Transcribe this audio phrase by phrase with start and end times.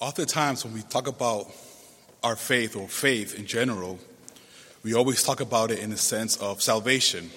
[0.00, 1.46] Oftentimes, when we talk about
[2.22, 3.98] our faith or faith in general,
[4.82, 7.28] we always talk about it in the sense of salvation.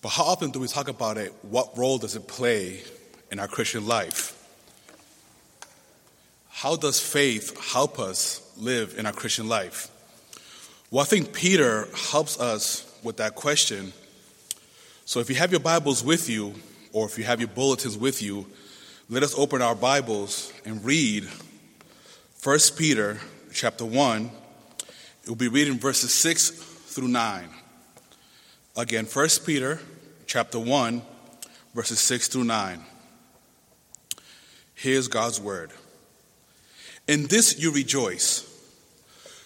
[0.00, 1.34] But how often do we talk about it?
[1.42, 2.80] What role does it play
[3.30, 4.38] in our Christian life?
[6.48, 9.90] How does faith help us live in our Christian life?
[10.90, 13.92] Well, I think Peter helps us with that question.
[15.04, 16.54] So if you have your Bibles with you,
[16.94, 18.46] or if you have your bulletins with you,
[19.12, 21.28] let us open our Bibles and read
[22.42, 23.18] 1 Peter
[23.52, 24.30] chapter 1.
[25.26, 27.46] We'll be reading verses 6 through 9.
[28.74, 29.80] Again, 1 Peter
[30.26, 31.02] chapter 1,
[31.74, 32.82] verses 6 through 9.
[34.76, 35.72] Here's God's word.
[37.06, 38.48] In this you rejoice,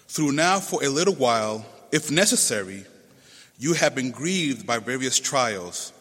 [0.06, 2.84] through now for a little while, if necessary,
[3.58, 5.92] you have been grieved by various trials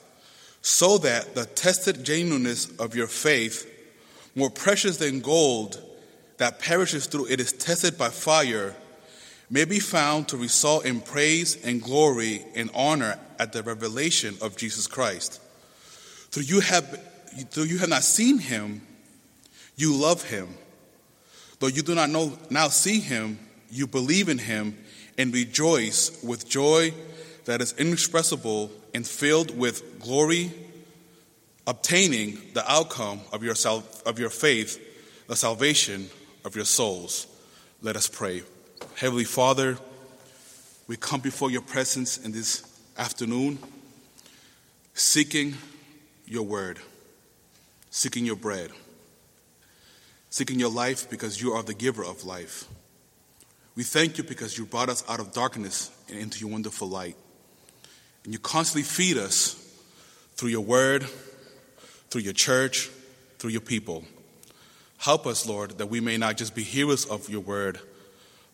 [0.66, 3.72] so that the tested genuineness of your faith,
[4.34, 5.80] more precious than gold
[6.38, 8.76] that perishes through it is tested by fire,
[9.48, 14.58] may be found to result in praise and glory and honor at the revelation of
[14.58, 15.40] Jesus Christ.
[16.32, 17.00] Though you have,
[17.52, 18.82] though you have not seen him,
[19.76, 20.50] you love him.
[21.60, 23.38] Though you do not know, now see him,
[23.70, 24.80] you believe in him
[25.16, 26.92] and rejoice with joy
[27.46, 30.52] that is inexpressible and filled with glory,
[31.68, 34.82] obtaining the outcome of your, sal- of your faith,
[35.28, 36.10] the salvation
[36.44, 37.28] of your souls.
[37.82, 38.44] Let us pray.
[38.96, 39.78] Heavenly Father,
[40.88, 42.64] we come before your presence in this
[42.98, 43.60] afternoon,
[44.94, 45.56] seeking
[46.26, 46.80] your word,
[47.90, 48.72] seeking your bread,
[50.30, 52.66] seeking your life because you are the giver of life.
[53.76, 57.18] We thank you because you brought us out of darkness and into your wonderful light.
[58.26, 59.56] And you constantly feed us
[60.36, 61.06] through your word,
[62.10, 62.90] through your church,
[63.38, 64.04] through your people.
[64.98, 67.80] Help us, Lord, that we may not just be hearers of your word,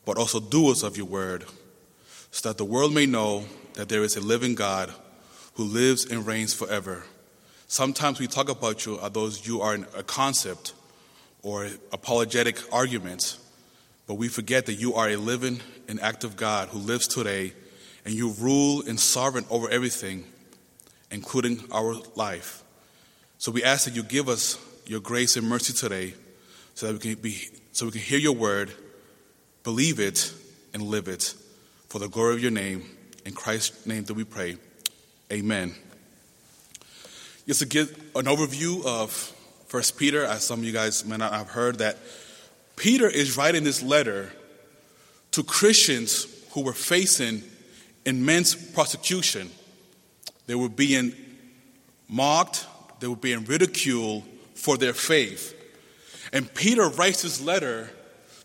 [0.05, 1.45] but also doers of your word,
[2.31, 4.91] so that the world may know that there is a living God
[5.53, 7.03] who lives and reigns forever.
[7.67, 10.73] Sometimes we talk about you as those you are a concept
[11.43, 13.39] or apologetic arguments,
[14.07, 17.53] but we forget that you are a living and active God who lives today
[18.05, 20.25] and you rule and sovereign over everything,
[21.11, 22.63] including our life.
[23.37, 26.13] So we ask that you give us your grace and mercy today
[26.75, 28.71] so that we can be so we can hear your word,
[29.63, 30.33] believe it,
[30.73, 31.33] and live it
[31.87, 32.83] for the glory of your name.
[33.25, 34.57] In Christ's name do we pray.
[35.31, 35.73] Amen.
[37.47, 39.11] Just to give an overview of
[39.67, 41.97] First Peter, as some of you guys may not have heard, that
[42.75, 44.31] Peter is writing this letter
[45.31, 47.41] to Christians who were facing
[48.05, 49.49] immense persecution.
[50.47, 51.13] They were being
[52.07, 52.65] mocked,
[52.99, 54.23] they were being ridiculed
[54.55, 55.57] for their faith.
[56.33, 57.89] And Peter writes this letter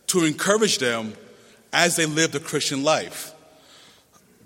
[0.09, 1.15] to encourage them
[1.72, 3.33] as they lived a Christian life.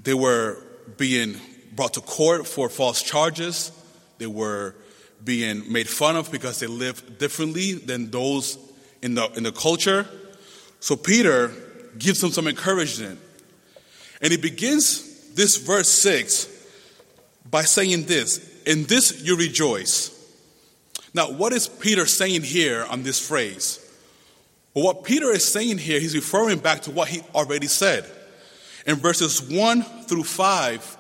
[0.03, 0.62] They were
[0.97, 1.37] being
[1.72, 3.72] brought to court for false charges,
[4.19, 4.75] they were
[5.22, 8.59] being made fun of because they lived differently than those
[9.03, 10.06] in the, in the culture.
[10.81, 11.53] So Peter
[11.99, 13.20] gives them some encouragement
[14.20, 16.48] and he begins this verse 6
[17.50, 20.16] by saying this In this you rejoice.
[21.12, 23.78] Now, what is Peter saying here on this phrase?
[24.75, 28.08] Well, what Peter is saying here, he's referring back to what he already said.
[28.86, 30.98] In verses 1 through 5,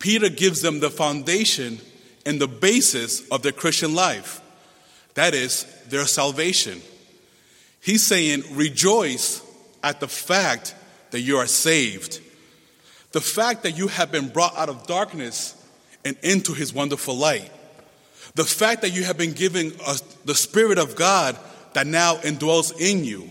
[0.00, 1.78] Peter gives them the foundation
[2.26, 4.40] and the basis of their Christian life.
[5.14, 6.82] That is, their salvation.
[7.80, 9.42] He's saying, rejoice
[9.82, 10.74] at the fact
[11.10, 12.20] that you are saved.
[13.14, 15.54] The fact that you have been brought out of darkness
[16.04, 17.48] and into his wonderful light.
[18.34, 21.38] The fact that you have been given a, the Spirit of God
[21.74, 23.30] that now indwells in you.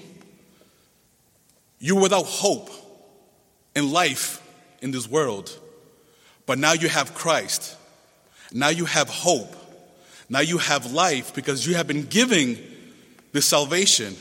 [1.80, 2.70] You were without hope
[3.76, 4.42] in life
[4.82, 5.52] in this world,
[6.46, 7.76] but now you have Christ.
[8.54, 9.54] Now you have hope.
[10.30, 12.58] Now you have life because you have been giving
[13.34, 14.16] this salvation.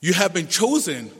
[0.00, 1.10] You have been chosen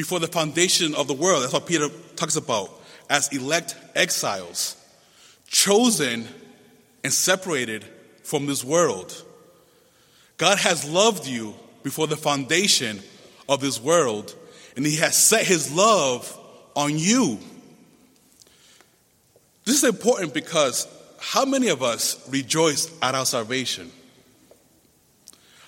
[0.00, 1.42] before the foundation of the world.
[1.42, 2.70] That's what Peter talks about
[3.10, 4.74] as elect exiles,
[5.46, 6.26] chosen
[7.04, 7.84] and separated
[8.22, 9.22] from this world.
[10.38, 13.00] God has loved you before the foundation
[13.46, 14.34] of this world,
[14.74, 16.34] and He has set His love
[16.74, 17.38] on you.
[19.66, 20.88] This is important because
[21.20, 23.92] how many of us rejoice at our salvation?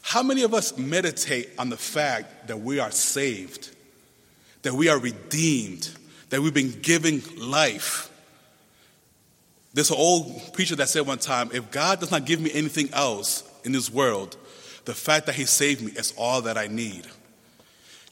[0.00, 3.68] How many of us meditate on the fact that we are saved?
[4.62, 5.90] That we are redeemed,
[6.30, 8.10] that we've been given life.
[9.74, 12.90] There's an old preacher that said one time if God does not give me anything
[12.92, 14.36] else in this world,
[14.84, 17.06] The fact that He saved me is all that I need.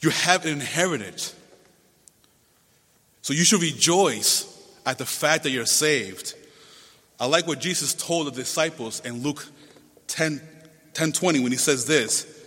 [0.01, 1.35] You have an inheritance.
[3.23, 4.47] So you should rejoice
[4.87, 6.35] at the fact that you're saved.
[7.19, 9.47] I like what Jesus told the disciples in Luke
[10.07, 10.41] 10,
[10.95, 12.40] 10 20 when he says this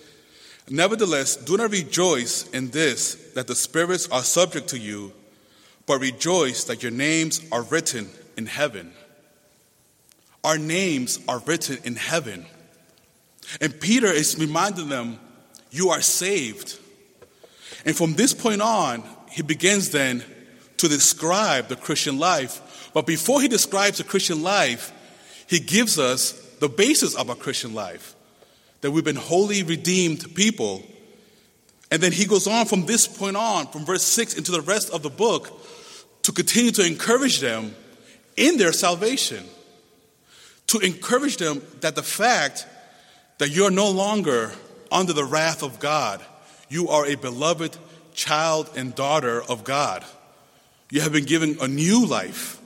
[0.70, 5.12] Nevertheless, do not rejoice in this that the spirits are subject to you,
[5.86, 8.94] but rejoice that your names are written in heaven.
[10.44, 12.46] Our names are written in heaven.
[13.60, 15.20] And Peter is reminding them,
[15.72, 16.80] You are saved.
[17.86, 20.24] And from this point on, he begins then
[20.78, 22.92] to describe the Christian life.
[22.94, 24.92] But before he describes the Christian life,
[25.48, 28.16] he gives us the basis of a Christian life
[28.84, 30.84] that we've been wholly redeemed people.
[31.90, 34.90] And then he goes on from this point on, from verse 6 into the rest
[34.90, 35.66] of the book,
[36.24, 37.74] to continue to encourage them
[38.36, 39.46] in their salvation.
[40.68, 42.68] To encourage them that the fact
[43.38, 44.52] that you're no longer
[44.92, 46.22] under the wrath of God,
[46.68, 47.78] you are a beloved
[48.14, 50.04] child and daughter of God.
[50.90, 52.60] You have been given a new life,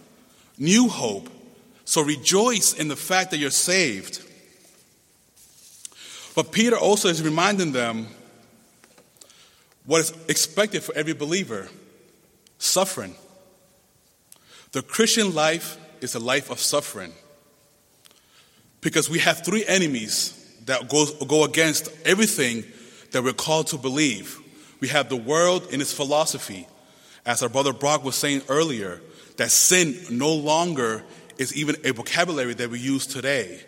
[0.58, 1.30] new hope.
[1.86, 4.24] So rejoice in the fact that you're saved.
[6.38, 8.06] But Peter also is reminding them
[9.88, 11.68] what is expected for every believer
[12.60, 13.16] suffering.
[14.72, 17.12] The Christian life is a life of suffering
[18.82, 22.66] because we have three enemies that go, go against everything
[23.14, 24.38] that we're called to believe.
[24.80, 26.68] We have the world in its philosophy,
[27.26, 29.02] as our brother Brock was saying earlier,
[29.38, 31.04] that sin no longer
[31.40, 33.64] is even a vocabulary that we use today.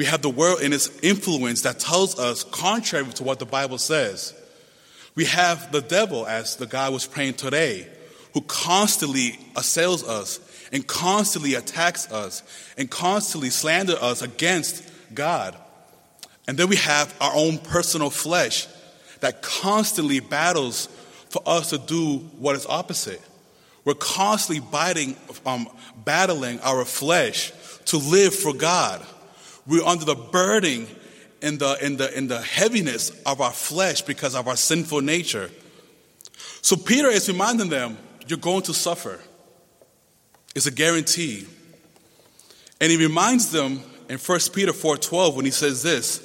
[0.00, 3.76] We have the world in its influence that tells us contrary to what the Bible
[3.76, 4.32] says.
[5.14, 7.86] We have the devil, as the guy was praying today,
[8.32, 10.40] who constantly assails us
[10.72, 12.42] and constantly attacks us
[12.78, 15.54] and constantly slanders us against God.
[16.48, 18.68] And then we have our own personal flesh
[19.20, 20.86] that constantly battles
[21.28, 23.20] for us to do what is opposite.
[23.84, 25.68] We're constantly biting, um,
[26.06, 27.52] battling our flesh
[27.84, 29.06] to live for God.
[29.66, 30.86] We're under the burden
[31.42, 35.50] and the, the, the heaviness of our flesh because of our sinful nature.
[36.62, 39.20] So Peter is reminding them, you're going to suffer.
[40.54, 41.46] It's a guarantee.
[42.80, 46.20] And he reminds them in 1 Peter 4:12 when he says this,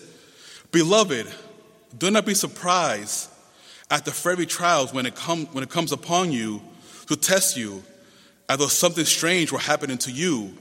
[0.71, 1.27] Beloved,
[1.97, 3.29] do not be surprised
[3.89, 6.61] at the fiery trials when it, come, when it comes upon you
[7.07, 7.83] to test you,
[8.49, 10.57] as though something strange were happening to you.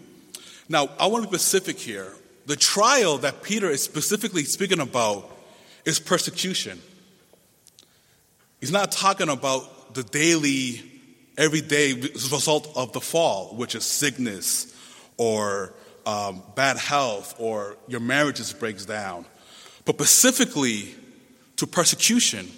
[0.68, 2.12] Now, I want to be specific here.
[2.46, 5.30] The trial that Peter is specifically speaking about
[5.84, 6.80] is persecution.
[8.60, 10.82] He's not talking about the daily,
[11.38, 14.74] everyday result of the fall, which is sickness
[15.16, 15.72] or
[16.06, 19.24] um, bad health or your marriage just breaks down,
[19.84, 20.94] but specifically
[21.56, 22.50] to persecution.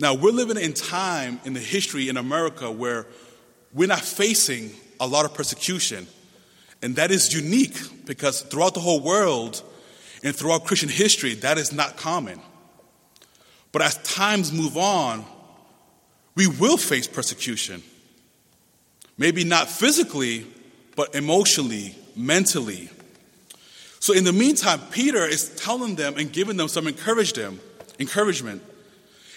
[0.00, 3.06] Now, we're living in time in the history in America where
[3.72, 6.06] we're not facing a lot of persecution.
[6.82, 9.62] And that is unique because throughout the whole world
[10.22, 12.40] and throughout Christian history, that is not common.
[13.72, 15.24] But as times move on,
[16.34, 17.82] we will face persecution.
[19.18, 20.46] Maybe not physically,
[20.96, 22.88] but emotionally, mentally.
[24.00, 27.60] So in the meantime, Peter is telling them and giving them some encouragement.
[27.98, 28.62] Encouragement.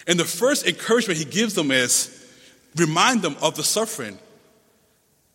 [0.06, 2.26] And the first encouragement he gives them is
[2.76, 4.18] remind them of the suffering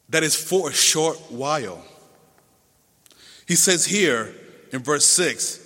[0.09, 1.85] that is for a short while.
[3.49, 4.31] He says here
[4.71, 5.59] in verse 6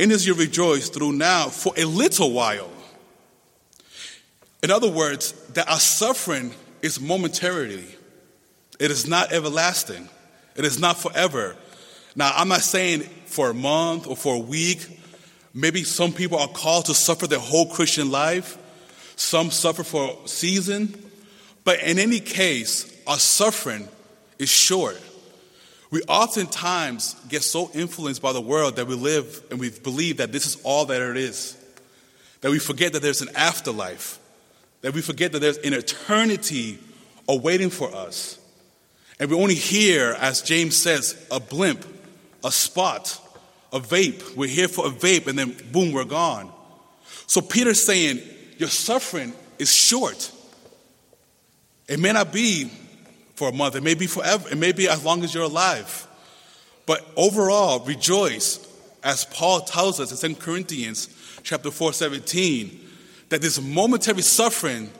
[0.00, 2.70] In this you rejoice through now for a little while.
[4.62, 7.84] In other words, that our suffering is momentarily,
[8.80, 10.08] it is not everlasting,
[10.56, 11.54] it is not forever.
[12.14, 14.98] Now, I'm not saying for a month or for a week.
[15.52, 18.56] Maybe some people are called to suffer their whole Christian life,
[19.16, 21.10] some suffer for a season.
[21.64, 23.86] But in any case, our suffering
[24.38, 24.98] is short.
[25.90, 30.32] We oftentimes get so influenced by the world that we live and we believe that
[30.32, 31.56] this is all that it is.
[32.40, 34.18] That we forget that there's an afterlife.
[34.82, 36.78] That we forget that there's an eternity
[37.28, 38.38] awaiting for us.
[39.18, 41.84] And we only hear, as James says, a blimp,
[42.44, 43.20] a spot,
[43.72, 44.36] a vape.
[44.36, 46.52] We're here for a vape and then boom, we're gone.
[47.26, 48.20] So Peter's saying,
[48.58, 50.32] Your suffering is short.
[51.88, 52.70] It may not be
[53.36, 53.76] for a month.
[53.76, 54.48] It may be forever.
[54.50, 56.08] It may be as long as you're alive.
[56.86, 58.66] But overall, rejoice,
[59.04, 61.08] as Paul tells us in 2 Corinthians
[61.42, 62.80] chapter 4, 17,
[63.28, 64.90] that this momentary suffering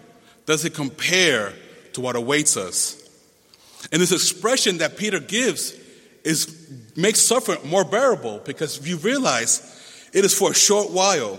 [0.44, 1.52] doesn't compare
[1.94, 3.02] to what awaits us.
[3.90, 5.74] And this expression that Peter gives
[6.24, 9.74] is makes suffering more bearable because you realize
[10.12, 11.38] It is for a short while.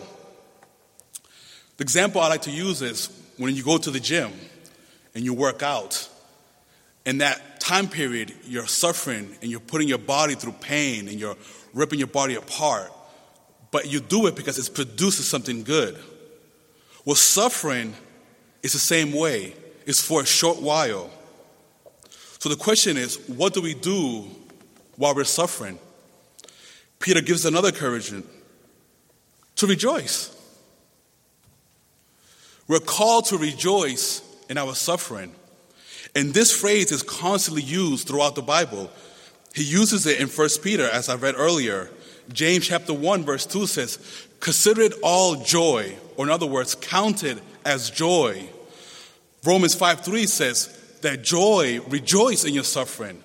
[1.77, 4.31] The example I like to use is when you go to the gym
[5.15, 6.07] and you work out.
[7.07, 11.37] In that time period, you're suffering and you're putting your body through pain and you're
[11.73, 12.91] ripping your body apart.
[13.71, 15.97] But you do it because it produces something good.
[17.05, 17.93] Well, suffering
[18.61, 21.09] is the same way, it's for a short while.
[22.39, 24.25] So the question is what do we do
[24.97, 25.79] while we're suffering?
[26.99, 28.25] Peter gives another encouragement
[29.55, 30.35] to rejoice.
[32.67, 35.33] We're called to rejoice in our suffering.
[36.17, 38.89] And this phrase is constantly used throughout the Bible.
[39.53, 41.91] He uses it in 1 Peter, as I read earlier.
[42.33, 43.99] James chapter 1, verse 2 says,
[44.39, 48.49] Consider it all joy, or in other words, count it as joy.
[49.45, 53.21] Romans 5 3 says that joy, rejoice in your suffering.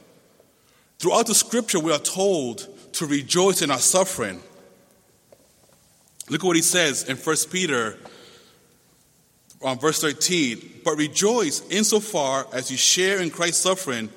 [0.98, 4.42] Throughout the scripture, we are told to rejoice in our suffering.
[6.28, 7.96] Look at what he says in 1 Peter
[9.62, 10.80] um, verse 13.
[10.84, 14.10] But rejoice insofar as you share in Christ's suffering,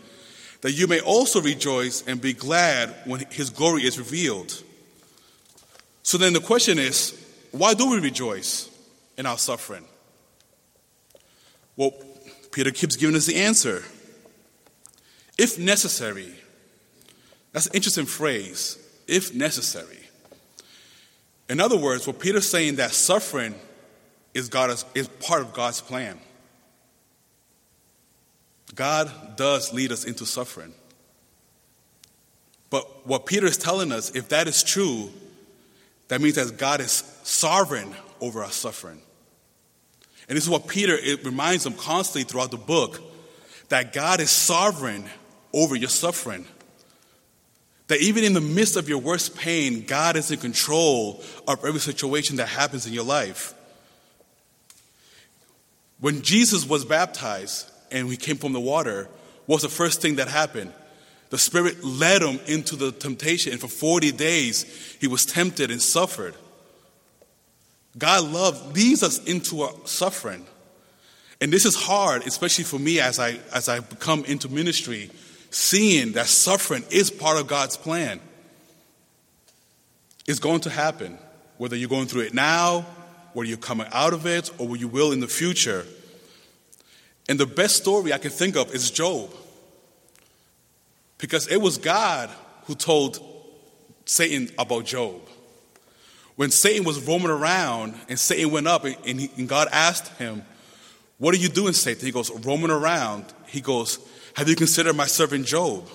[0.62, 4.64] that you may also rejoice and be glad when his glory is revealed.
[6.04, 7.22] So then the question is
[7.52, 8.70] why do we rejoice
[9.18, 9.86] in our suffering?
[11.78, 11.92] Well,
[12.52, 13.84] Peter keeps giving us the answer.
[15.38, 16.34] If necessary,
[17.52, 20.00] that's an interesting phrase, if necessary.
[21.50, 23.56] In other words, what Peter's saying that suffering
[24.36, 26.20] is, God, is part of God's plan.
[28.76, 30.74] God does lead us into suffering.
[32.70, 35.10] But what Peter is telling us, if that is true,
[36.10, 36.92] that means that God is
[37.24, 39.02] sovereign over our suffering.
[40.28, 43.02] And this is what Peter it reminds them constantly throughout the book
[43.70, 45.06] that God is sovereign
[45.54, 46.46] over your suffering.
[47.88, 51.80] That even in the midst of your worst pain, God is in control of every
[51.80, 53.54] situation that happens in your life.
[56.06, 59.10] When Jesus was baptized and he came from the water,
[59.48, 60.72] what was the first thing that happened?
[61.32, 65.82] The Spirit led him into the temptation, and for 40 days he was tempted and
[65.82, 66.36] suffered.
[67.98, 70.46] God love leads us into a suffering.
[71.42, 75.10] And this is hard, especially for me as I as I come into ministry,
[75.50, 78.20] seeing that suffering is part of God's plan.
[80.28, 81.18] It's going to happen,
[81.58, 82.86] whether you're going through it now,
[83.36, 85.86] whether you're coming out of it, or what you will in the future.
[87.28, 89.30] And the best story I can think of is Job.
[91.18, 92.30] Because it was God
[92.64, 93.20] who told
[94.06, 95.22] Satan about Job.
[96.38, 100.44] When Satan was roaming around and Satan went up and, he, and God asked him,
[101.18, 102.06] What are you doing, Satan?
[102.06, 103.26] He goes, Roaming around.
[103.48, 104.00] He goes,
[104.36, 105.90] Have you considered my servant Job?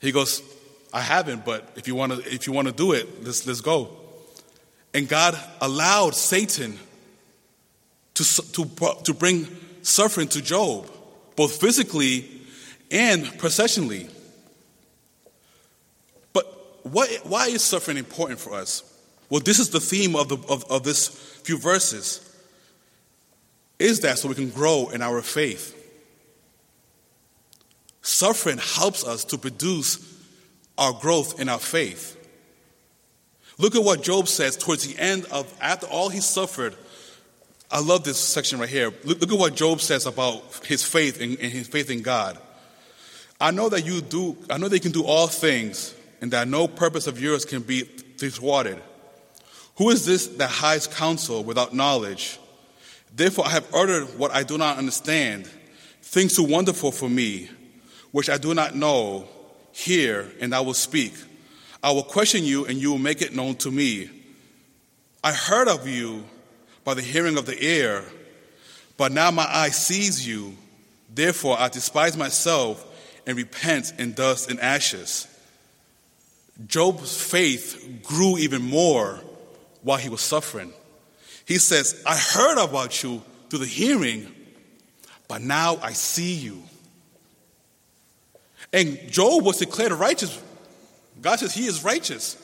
[0.00, 0.42] He goes,
[0.92, 3.60] I haven't, but if you want to, if you want to do it, let's, let's
[3.62, 3.99] go.
[4.92, 6.78] And God allowed Satan
[8.14, 9.46] to, to, to bring
[9.82, 10.90] suffering to Job,
[11.36, 12.28] both physically
[12.90, 14.10] and processionally.
[16.32, 16.44] But
[16.84, 18.82] what, why is suffering important for us?
[19.28, 22.26] Well, this is the theme of, the, of, of this few verses.
[23.78, 25.76] Is that so we can grow in our faith?
[28.02, 30.04] Suffering helps us to produce
[30.76, 32.16] our growth in our faith.
[33.60, 36.74] Look at what Job says towards the end of, after all he suffered.
[37.70, 38.90] I love this section right here.
[39.04, 42.38] Look, look at what Job says about his faith and his faith in God.
[43.38, 46.48] I know that you do, I know that you can do all things and that
[46.48, 48.80] no purpose of yours can be thwarted.
[49.76, 52.38] Who is this that hides counsel without knowledge?
[53.14, 55.46] Therefore, I have uttered what I do not understand,
[56.02, 57.50] things too wonderful for me,
[58.10, 59.28] which I do not know.
[59.72, 61.12] Hear, and I will speak.
[61.82, 64.10] I will question you, and you will make it known to me.
[65.24, 66.24] I heard of you
[66.84, 68.04] by the hearing of the ear,
[68.96, 70.56] but now my eye sees you.
[71.12, 72.86] Therefore, I despise myself
[73.26, 75.26] and repent in dust and ashes.
[76.66, 79.20] Job's faith grew even more
[79.82, 80.72] while he was suffering.
[81.46, 84.32] He says, I heard about you through the hearing,
[85.28, 86.62] but now I see you.
[88.72, 90.40] And Job was declared righteous.
[91.20, 92.36] God says he is righteous.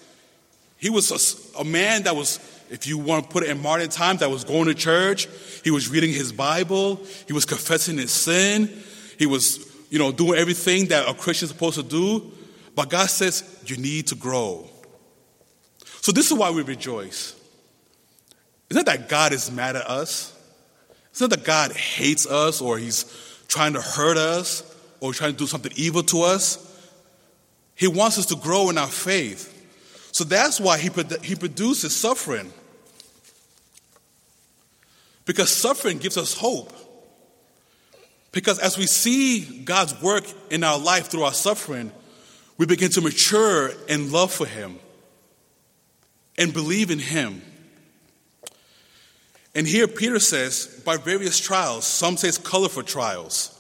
[0.78, 2.38] He was a, a, man that was,
[2.71, 5.26] if you want to put it in modern times, that was going to church.
[5.64, 7.00] He was reading his Bible.
[7.26, 8.71] He was confessing his sin.
[9.18, 12.30] He was, you know, doing everything that a Christian is supposed to do.
[12.75, 14.68] But God says you need to grow.
[16.02, 17.35] So this is why we rejoice.
[18.68, 20.33] It's not that God is mad at us.
[21.11, 23.04] It's not that God hates us or he's
[23.49, 24.62] trying to hurt us
[25.00, 26.65] or trying to do something evil to us.
[27.76, 29.52] He wants us to grow in our faith.
[30.11, 30.90] So that's why he,
[31.23, 32.52] he produces suffering.
[35.26, 36.73] Because suffering gives us hope.
[38.33, 41.92] Because as we see God's work in our life through our suffering,
[42.59, 44.78] we begin to mature in love for Him
[46.38, 47.42] and believe in Him.
[49.54, 53.52] And here Peter says, by various trials, some say it's colorful trials.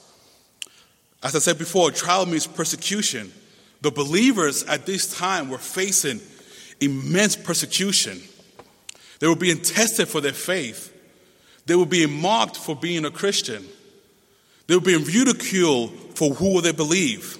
[1.22, 3.32] As I said before, trial means persecution.
[3.82, 6.20] The believers at this time were facing
[6.80, 8.20] immense persecution.
[9.18, 10.92] They were being tested for their faith.
[11.66, 13.64] They were being mocked for being a Christian.
[14.66, 17.38] They were being ridiculed for who they believe.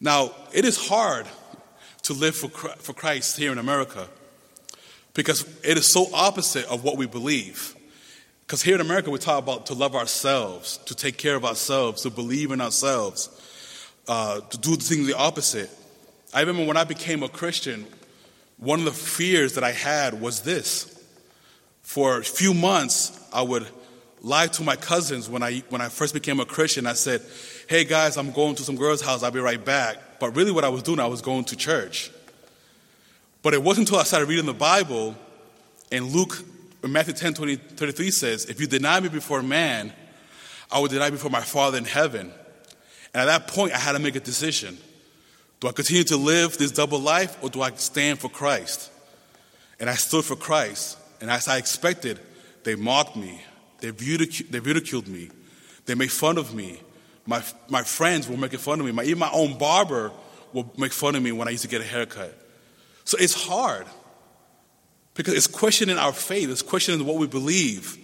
[0.00, 1.26] Now, it is hard
[2.02, 4.08] to live for Christ here in America
[5.14, 7.76] because it is so opposite of what we believe.
[8.46, 12.02] Because here in America, we talk about to love ourselves, to take care of ourselves,
[12.02, 13.28] to believe in ourselves,
[14.10, 15.70] uh, to do the things the opposite.
[16.34, 17.86] I remember when I became a Christian,
[18.56, 21.00] one of the fears that I had was this.
[21.82, 23.68] For a few months, I would
[24.20, 26.88] lie to my cousins when I, when I first became a Christian.
[26.88, 27.22] I said,
[27.68, 29.96] hey guys, I'm going to some girl's house, I'll be right back.
[30.18, 32.10] But really, what I was doing, I was going to church.
[33.42, 35.14] But it wasn't until I started reading the Bible,
[35.92, 36.42] and Luke,
[36.82, 39.92] Matthew 10 20, 33 says, If you deny me before man,
[40.70, 42.32] I will deny before my Father in heaven.
[43.12, 44.78] And at that point, I had to make a decision.
[45.60, 48.90] Do I continue to live this double life, or do I stand for Christ?
[49.78, 50.98] And I stood for Christ.
[51.20, 52.18] And as I expected,
[52.64, 53.40] they mocked me,
[53.80, 55.30] they, ridiculed, they ridiculed me.
[55.86, 56.80] They made fun of me.
[57.26, 58.92] My, my friends were making fun of me.
[58.92, 60.12] My, even my own barber
[60.52, 62.34] will make fun of me when I used to get a haircut.
[63.04, 63.86] So it's hard
[65.14, 67.98] because it's questioning our faith, it's questioning what we believe.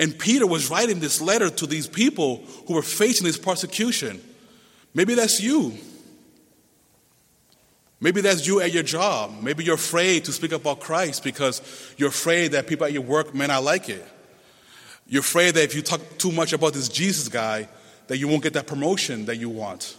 [0.00, 4.18] And Peter was writing this letter to these people who were facing this persecution.
[4.94, 5.74] Maybe that's you.
[8.00, 9.42] Maybe that's you at your job.
[9.42, 11.60] Maybe you're afraid to speak about Christ because
[11.98, 14.02] you're afraid that people at your work may not like it.
[15.06, 17.68] You're afraid that if you talk too much about this Jesus guy,
[18.06, 19.98] that you won't get that promotion that you want.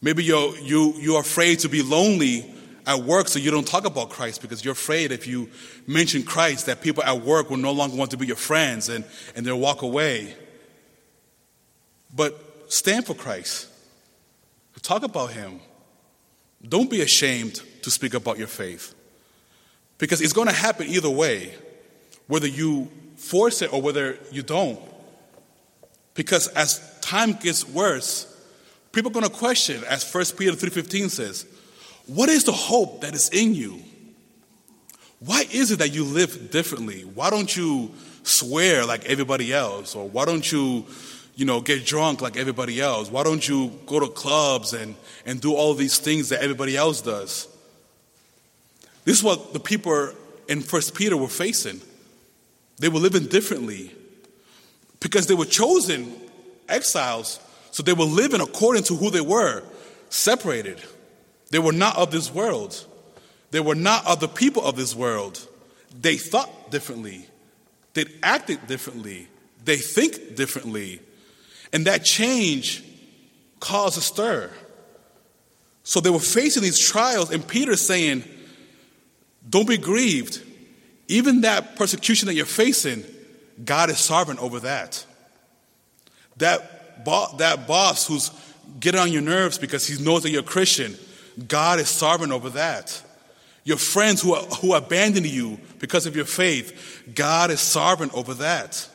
[0.00, 2.54] Maybe you're, you, you're afraid to be lonely
[2.88, 5.50] at work so you don't talk about Christ because you're afraid if you
[5.86, 9.04] mention Christ that people at work will no longer want to be your friends and,
[9.36, 10.34] and they'll walk away.
[12.16, 13.68] But stand for Christ.
[14.80, 15.60] Talk about Him.
[16.66, 18.94] Don't be ashamed to speak about your faith
[19.98, 21.54] because it's going to happen either way,
[22.26, 24.80] whether you force it or whether you don't.
[26.14, 28.34] Because as time gets worse,
[28.92, 31.46] people are going to question, as 1 Peter 3.15 says,
[32.08, 33.82] what is the hope that is in you?
[35.20, 37.02] Why is it that you live differently?
[37.02, 37.92] Why don't you
[38.22, 39.94] swear like everybody else?
[39.94, 40.86] Or why don't you,
[41.34, 43.10] you know, get drunk like everybody else?
[43.10, 44.94] Why don't you go to clubs and,
[45.26, 47.48] and do all these things that everybody else does?
[49.04, 50.12] This is what the people
[50.48, 51.80] in First Peter were facing.
[52.78, 53.92] They were living differently
[55.00, 56.12] because they were chosen
[56.68, 57.40] exiles,
[57.70, 59.62] so they were living according to who they were,
[60.10, 60.78] separated.
[61.50, 62.84] They were not of this world.
[63.50, 65.46] They were not of the people of this world.
[65.98, 67.26] They thought differently.
[67.94, 69.28] They acted differently.
[69.64, 71.00] They think differently.
[71.72, 72.84] And that change
[73.60, 74.50] caused a stir.
[75.82, 78.24] So they were facing these trials, and Peter's saying,
[79.48, 80.42] Don't be grieved.
[81.08, 83.02] Even that persecution that you're facing,
[83.64, 85.04] God is sovereign over that.
[86.36, 88.30] That, bo- that boss who's
[88.78, 90.94] getting on your nerves because he knows that you're a Christian,
[91.46, 93.02] God is sovereign over that.
[93.64, 98.34] Your friends who, are, who abandon you because of your faith, God is sovereign over
[98.34, 98.88] that.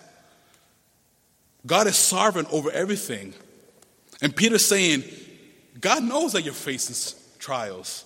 [1.65, 3.33] God is sovereign over everything.
[4.21, 5.03] And Peter's saying,
[5.79, 8.05] God knows that you're facing trials.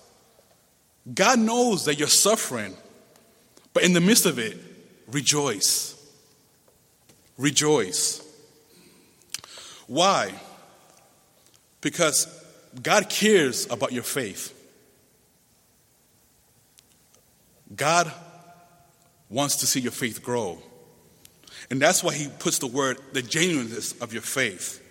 [1.12, 2.76] God knows that you're suffering.
[3.72, 4.58] But in the midst of it,
[5.06, 5.94] rejoice.
[7.36, 8.22] Rejoice.
[9.86, 10.34] Why?
[11.80, 12.37] Because
[12.82, 14.54] God cares about your faith.
[17.74, 18.10] God
[19.28, 20.58] wants to see your faith grow.
[21.70, 24.82] And that's why he puts the word, the genuineness of your faith.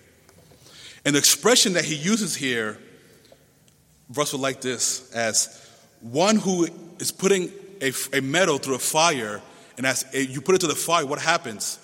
[1.04, 2.78] And the expression that he uses here,
[4.14, 5.66] Russell like this as
[6.00, 9.40] one who is putting a, a metal through a fire,
[9.76, 11.78] and as you put it to the fire, what happens?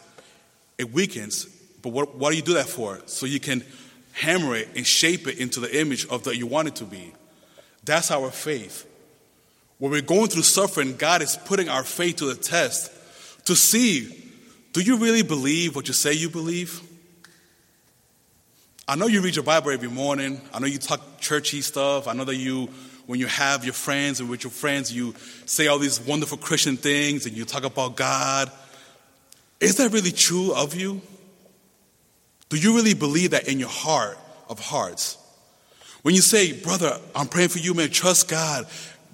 [0.79, 1.47] It weakens.
[1.83, 3.01] But what, what do you do that for?
[3.07, 3.64] So you can
[4.14, 7.12] hammer it and shape it into the image of that you want it to be.
[7.85, 8.87] That's our faith.
[9.79, 12.90] When we're going through suffering, God is putting our faith to the test
[13.46, 14.20] to see
[14.72, 16.83] do you really believe what you say you believe?
[18.88, 20.40] I know you read your Bible every morning.
[20.53, 22.09] I know you talk churchy stuff.
[22.09, 22.68] I know that you
[23.07, 25.14] when you have your friends and with your friends you
[25.46, 28.50] say all these wonderful Christian things and you talk about God.
[29.61, 31.00] Is that really true of you?
[32.49, 35.19] Do you really believe that in your heart of hearts?
[36.03, 38.67] When you say, brother, I'm praying for you, man, trust God.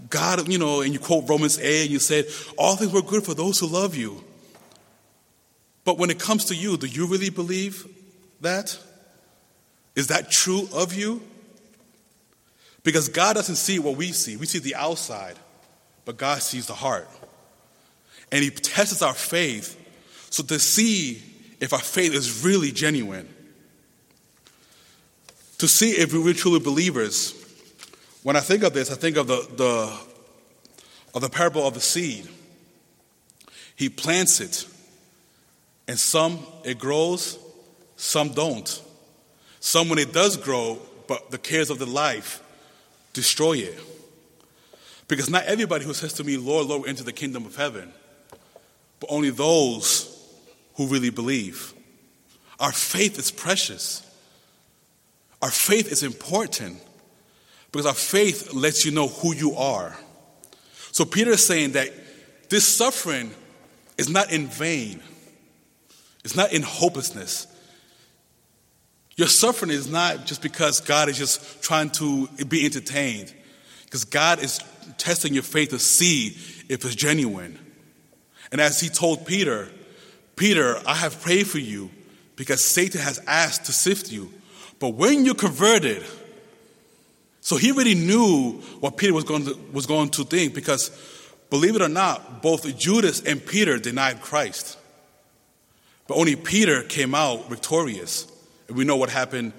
[0.08, 2.26] God, you know, and you quote Romans 8 and you said,
[2.58, 4.24] all things were good for those who love you.
[5.84, 7.86] But when it comes to you, do you really believe
[8.40, 8.78] that?
[9.94, 11.22] Is that true of you?
[12.82, 14.36] Because God doesn't see what we see.
[14.36, 15.36] We see the outside,
[16.04, 17.08] but God sees the heart.
[18.32, 19.76] And He tests our faith
[20.30, 21.22] so to see
[21.60, 23.28] if our faith is really genuine.
[25.58, 27.34] To see if we're truly believers.
[28.22, 29.98] When I think of this, I think of the, the,
[31.14, 32.28] of the parable of the seed.
[33.76, 34.66] He plants it,
[35.86, 37.38] and some it grows,
[37.96, 38.82] some don't.
[39.60, 42.42] Some, when it does grow, but the cares of the life
[43.12, 43.78] destroy it.
[45.08, 47.92] Because not everybody who says to me, Lord, Lord, enter the kingdom of heaven,
[49.00, 50.09] but only those
[50.80, 51.74] who really believe.
[52.58, 54.02] Our faith is precious.
[55.42, 56.78] Our faith is important
[57.70, 59.94] because our faith lets you know who you are.
[60.92, 61.90] So Peter is saying that
[62.48, 63.30] this suffering
[63.98, 65.02] is not in vain.
[66.24, 67.46] It's not in hopelessness.
[69.16, 73.34] Your suffering is not just because God is just trying to be entertained,
[73.84, 74.60] because God is
[74.96, 76.38] testing your faith to see
[76.70, 77.58] if it's genuine.
[78.50, 79.68] And as he told Peter,
[80.40, 81.90] Peter, I have prayed for you
[82.34, 84.32] because Satan has asked to sift you.
[84.78, 86.02] But when you converted,
[87.42, 90.90] so he already knew what Peter was going to, was going to think because,
[91.50, 94.78] believe it or not, both Judas and Peter denied Christ.
[96.08, 98.26] But only Peter came out victorious.
[98.66, 99.52] And we know what happened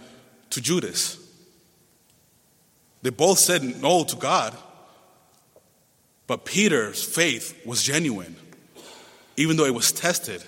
[0.50, 1.20] to Judas.
[3.04, 4.58] They both said no to God,
[6.26, 8.36] but Peter's faith was genuine,
[9.38, 10.44] even though it was tested.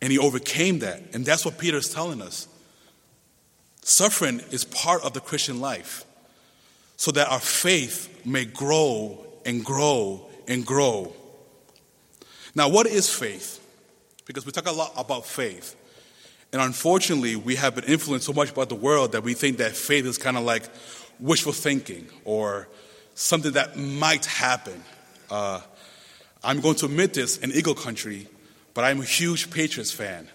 [0.00, 1.02] And he overcame that.
[1.14, 2.48] And that's what Peter is telling us.
[3.82, 6.04] Suffering is part of the Christian life
[6.96, 11.12] so that our faith may grow and grow and grow.
[12.54, 13.62] Now, what is faith?
[14.24, 15.76] Because we talk a lot about faith.
[16.52, 19.72] And unfortunately, we have been influenced so much by the world that we think that
[19.72, 20.64] faith is kind of like
[21.20, 22.68] wishful thinking or
[23.14, 24.82] something that might happen.
[25.30, 25.60] Uh,
[26.42, 28.26] I'm going to admit this in Eagle Country,
[28.76, 30.28] but I'm a huge Patriots fan.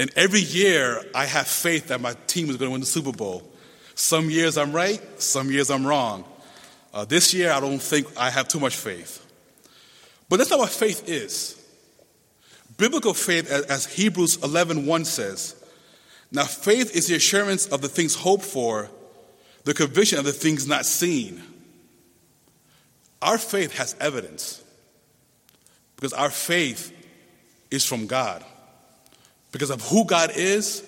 [0.00, 3.12] And every year, I have faith that my team is going to win the Super
[3.12, 3.48] Bowl.
[3.94, 6.24] Some years I'm right, some years I'm wrong.
[6.92, 9.24] Uh, this year, I don't think I have too much faith.
[10.28, 11.56] But that's not what faith is.
[12.76, 15.54] Biblical faith, as Hebrews 11 1 says,
[16.32, 18.90] now faith is the assurance of the things hoped for,
[19.62, 21.40] the conviction of the things not seen.
[23.22, 24.64] Our faith has evidence
[25.94, 26.96] because our faith
[27.70, 28.44] is from God,
[29.52, 30.84] because of who God is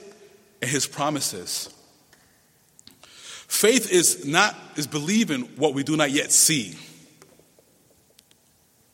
[0.60, 1.72] and his promises.
[3.02, 6.74] Faith is not is believing what we do not yet see.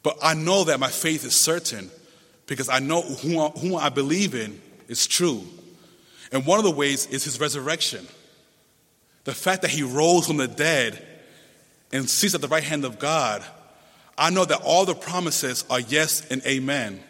[0.02, 1.90] But I know that my faith is certain
[2.46, 5.44] because I know who I, I believe in is true.
[6.32, 8.06] And one of the ways is his resurrection.
[9.24, 11.06] The fact that he rose from the dead
[11.92, 13.44] and sits at the right hand of God,
[14.16, 17.02] I know that all the promises are yes and amen.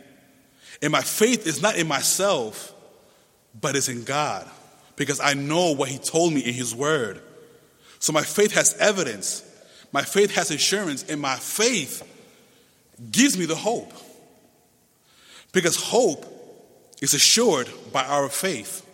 [0.83, 2.75] And my faith is not in myself,
[3.61, 4.49] but is in God
[4.97, 7.21] because I know what he told me in his word.
[7.99, 9.43] So my faith has evidence,
[9.93, 12.03] my faith has assurance, and my faith
[13.11, 13.93] gives me the hope.
[15.53, 16.27] Because hope
[17.01, 18.85] is assured by our faith.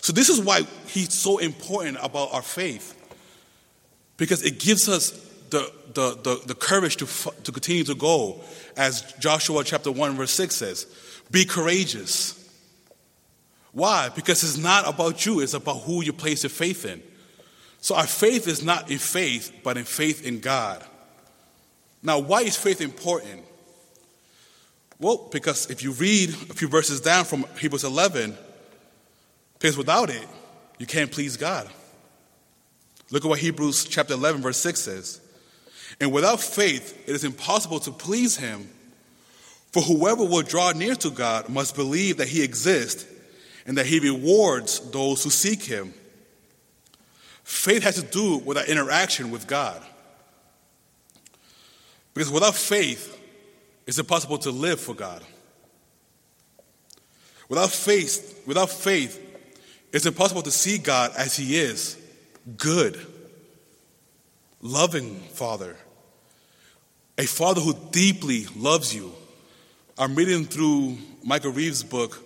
[0.00, 2.94] So, this is why he's so important about our faith.
[4.16, 5.12] Because it gives us
[5.54, 7.06] the, the, the, the courage to,
[7.44, 8.40] to continue to go,
[8.76, 10.86] as Joshua chapter 1, verse 6 says
[11.30, 12.40] be courageous.
[13.72, 14.08] Why?
[14.08, 17.02] Because it's not about you, it's about who you place your faith in.
[17.80, 20.84] So, our faith is not in faith, but in faith in God.
[22.02, 23.42] Now, why is faith important?
[24.98, 28.36] Well, because if you read a few verses down from Hebrews 11,
[29.54, 30.26] because without it,
[30.78, 31.68] you can't please God.
[33.10, 35.20] Look at what Hebrews chapter 11, verse 6 says.
[36.00, 38.68] And without faith, it is impossible to please Him.
[39.72, 43.06] For whoever will draw near to God must believe that He exists
[43.66, 45.94] and that He rewards those who seek Him.
[47.42, 49.82] Faith has to do with our interaction with God.
[52.14, 53.20] Because without faith,
[53.86, 55.22] it's impossible to live for God.
[57.48, 59.20] Without faith, without faith,
[59.92, 61.96] it's impossible to see God as He is,
[62.56, 62.98] good.
[64.60, 65.76] loving Father,
[67.16, 69.12] a Father who deeply loves you.
[69.96, 72.22] I'm reading through Michael Reeves' book,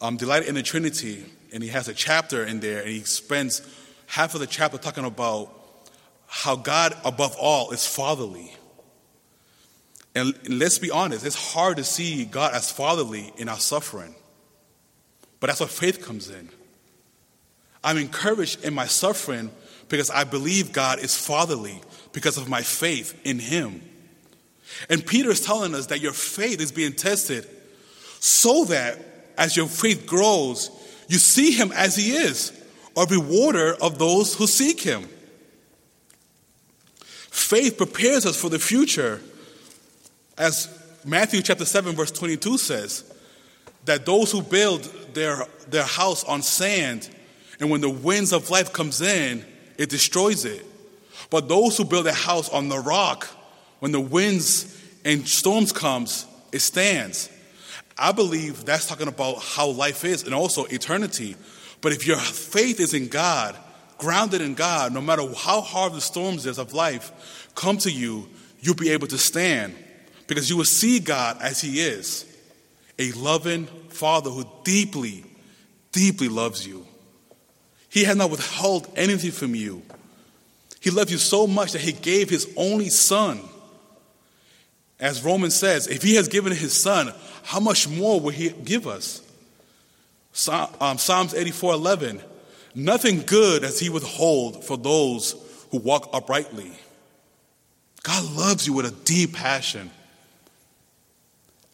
[0.00, 3.62] um, Delight in the Trinity, and he has a chapter in there, and he spends
[4.06, 5.52] half of the chapter talking about
[6.26, 8.52] how God, above all, is fatherly.
[10.16, 14.14] And let's be honest, it's hard to see God as fatherly in our suffering.
[15.38, 16.48] But that's where faith comes in.
[17.84, 19.50] I'm encouraged in my suffering
[19.88, 21.80] because I believe God is fatherly
[22.12, 23.82] because of my faith in Him.
[24.88, 27.46] And Peter is telling us that your faith is being tested
[28.20, 28.98] so that
[29.36, 30.70] as your faith grows,
[31.08, 32.52] you see Him as He is,
[32.96, 35.08] a rewarder of those who seek Him.
[37.00, 39.20] Faith prepares us for the future,
[40.38, 40.68] as
[41.04, 43.12] Matthew chapter 7, verse 22 says,
[43.84, 47.08] that those who build their, their house on sand,
[47.60, 49.44] and when the winds of life comes in,
[49.76, 50.64] it destroys it.
[51.30, 53.28] But those who build a house on the rock,
[53.84, 57.28] when the winds and storms comes, it stands.
[57.98, 61.36] I believe that's talking about how life is and also eternity.
[61.82, 63.54] But if your faith is in God,
[63.98, 68.26] grounded in God, no matter how hard the storms is of life come to you,
[68.60, 69.76] you'll be able to stand
[70.28, 72.24] because you will see God as He is
[72.98, 75.26] a loving Father who deeply,
[75.92, 76.86] deeply loves you.
[77.90, 79.82] He has not withheld anything from you.
[80.80, 83.40] He loved you so much that He gave His only Son.
[85.00, 88.86] As Romans says, if He has given His Son, how much more will He give
[88.86, 89.20] us?
[90.80, 92.22] Um, Psalms 84 11.
[92.74, 95.36] Nothing good does He withhold for those
[95.70, 96.72] who walk uprightly.
[98.02, 99.90] God loves you with a deep passion.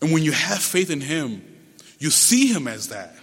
[0.00, 1.42] And when you have faith in Him,
[1.98, 3.14] you see Him as that.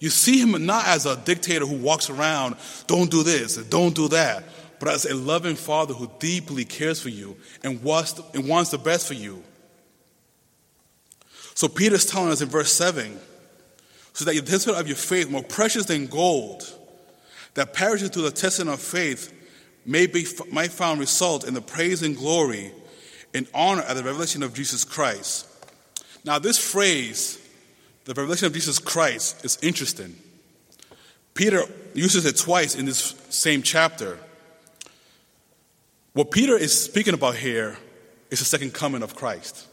[0.00, 2.56] You see Him not as a dictator who walks around,
[2.86, 4.44] don't do this, don't do that,
[4.78, 8.78] but as a loving Father who deeply cares for you and wants, and wants the
[8.78, 9.42] best for you.
[11.54, 13.18] So Peter's telling us in verse 7
[14.12, 16.64] so that the testing of your faith, more precious than gold,
[17.54, 19.32] that perishes through the testing of faith,
[19.86, 22.72] may be might find result in the praise and glory
[23.32, 25.46] and honor at the revelation of Jesus Christ.
[26.24, 27.38] Now, this phrase,
[28.04, 30.16] the revelation of Jesus Christ, is interesting.
[31.34, 31.62] Peter
[31.94, 34.18] uses it twice in this same chapter.
[36.18, 37.76] What Peter is speaking about here
[38.28, 39.68] is the second coming of Christ.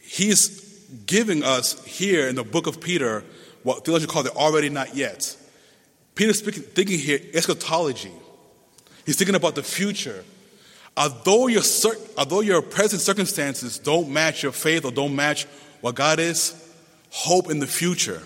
[0.00, 3.22] He's giving us here in the book of Peter
[3.62, 5.36] what theologians call the already not yet.
[6.16, 8.10] Peter's speaking, thinking here eschatology.
[9.06, 10.24] He's thinking about the future.
[10.96, 11.62] Although your,
[12.16, 15.44] although your present circumstances don't match your faith or don't match
[15.82, 16.74] what God is,
[17.10, 18.24] hope in the future.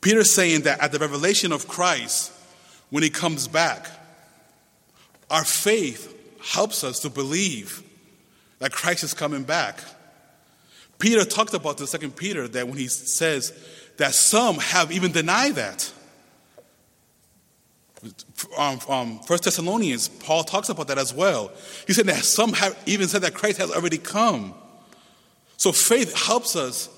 [0.00, 2.30] Peter's saying that at the revelation of Christ,
[2.90, 3.88] when he comes back,
[5.30, 7.82] our faith helps us to believe
[8.58, 9.80] that Christ is coming back.
[10.98, 13.52] Peter talked about the second Peter that when he says
[13.96, 15.92] that some have even denied that.
[18.56, 21.52] Um, um, First Thessalonians, Paul talks about that as well.
[21.86, 24.54] He said that some have even said that Christ has already come.
[25.56, 26.88] So faith helps us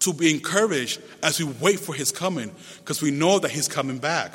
[0.00, 3.98] to be encouraged as we wait for his coming because we know that he's coming
[3.98, 4.32] back.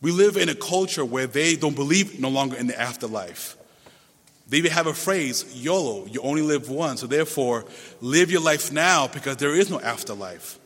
[0.00, 3.56] We live in a culture where they don't believe no longer in the afterlife.
[4.48, 7.00] They even have a phrase, YOLO, you only live once.
[7.00, 7.64] So therefore,
[8.00, 10.58] live your life now because there is no afterlife.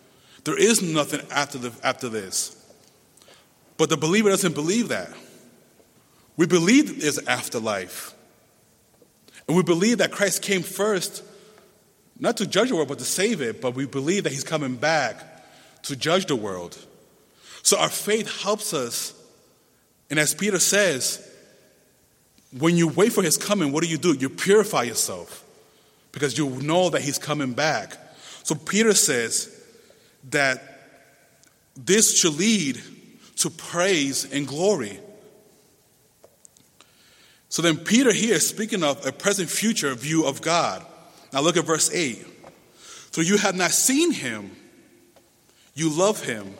[0.44, 2.56] There is nothing after, the, after this.
[3.76, 5.10] But the believer doesn't believe that.
[6.36, 8.14] We believe there's afterlife.
[9.48, 11.24] And we believe that Christ came first,
[12.18, 13.60] not to judge the world, but to save it.
[13.60, 15.24] But we believe that he's coming back
[15.84, 16.76] to judge the world.
[17.62, 19.14] So our faith helps us.
[20.10, 21.26] And as Peter says,
[22.58, 24.12] when you wait for his coming, what do you do?
[24.12, 25.44] You purify yourself
[26.12, 27.96] because you know that he's coming back.
[28.42, 29.56] So Peter says
[30.30, 30.62] that
[31.76, 32.80] this should lead
[33.36, 34.98] to praise and glory.
[37.48, 40.86] So then, Peter here is speaking of a present future view of God.
[41.32, 42.24] Now, look at verse 8.
[43.10, 44.54] So you have not seen him,
[45.74, 46.54] you love him.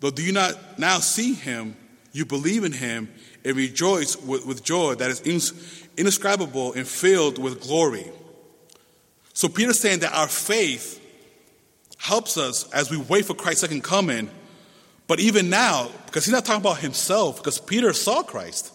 [0.00, 1.76] Though do you not now see him,
[2.18, 3.08] you believe in him
[3.44, 8.06] and rejoice with, with joy that is indescribable and filled with glory.
[9.32, 11.00] So Peter's saying that our faith
[11.96, 14.28] helps us as we wait for Christ's second coming
[15.08, 18.72] but even now, because he's not talking about himself, because Peter saw Christ,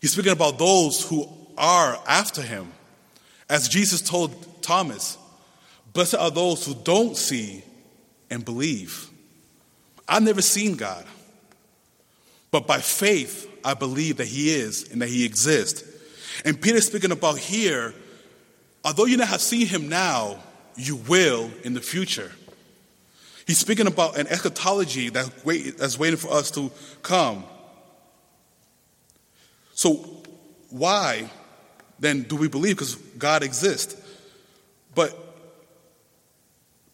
[0.00, 2.72] he's speaking about those who are after him.
[3.48, 5.16] As Jesus told Thomas,
[5.92, 7.62] Blessed are those who don't see
[8.28, 9.08] and believe.
[10.08, 11.06] I've never seen God.
[12.54, 15.82] But by faith, I believe that He is and that He exists.
[16.44, 17.92] And Peter's speaking about here,
[18.84, 20.38] although you not have seen Him now,
[20.76, 22.30] you will in the future.
[23.44, 26.70] He's speaking about an eschatology that wait, that's waiting for us to
[27.02, 27.42] come.
[29.72, 30.22] So,
[30.70, 31.28] why
[31.98, 32.76] then do we believe?
[32.76, 34.00] Because God exists.
[34.94, 35.12] But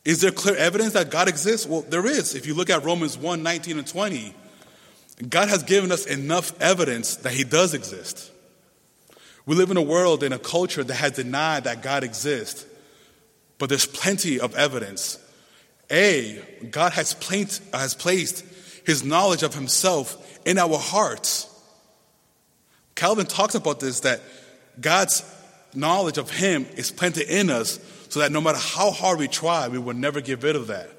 [0.06, 1.66] is there clear evidence that God exists?
[1.66, 2.34] Well, there is.
[2.34, 4.34] If you look at Romans 1 19 and 20,
[5.28, 8.30] God has given us enough evidence that He does exist.
[9.46, 12.64] We live in a world, in a culture that has denied that God exists,
[13.59, 15.18] but there's plenty of evidence.
[15.90, 18.44] A, God has placed, has placed
[18.87, 21.46] His knowledge of Himself in our hearts.
[22.94, 24.20] Calvin talks about this that
[24.80, 25.24] God's
[25.74, 27.78] knowledge of Him is planted in us
[28.09, 30.90] so that no matter how hard we try, we will never get rid of that.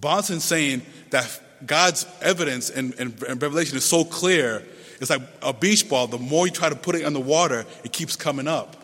[0.00, 4.64] Bahnsen's saying that God's evidence and, in, in, Revelation is so clear,
[5.00, 6.06] it's like a beach ball.
[6.06, 8.76] The more you try to put it in the water, it keeps coming up.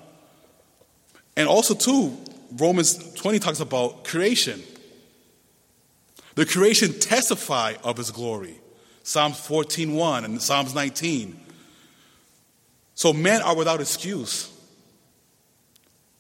[1.37, 2.17] And also, too,
[2.57, 4.63] Romans 20 talks about creation.
[6.35, 8.59] The creation testify of his glory.
[9.03, 11.39] Psalms 14.1 and Psalms 19.
[12.95, 14.53] So men are without excuse.